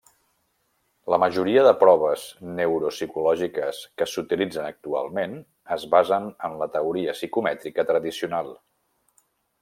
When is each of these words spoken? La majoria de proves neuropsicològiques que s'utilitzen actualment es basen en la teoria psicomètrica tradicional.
La 1.13 1.17
majoria 1.23 1.65
de 1.65 1.73
proves 1.81 2.23
neuropsicològiques 2.59 3.81
que 4.01 4.07
s'utilitzen 4.13 4.69
actualment 4.69 5.35
es 5.79 5.85
basen 5.97 6.25
en 6.49 6.57
la 6.63 6.69
teoria 6.77 7.15
psicomètrica 7.19 7.85
tradicional. 7.91 8.51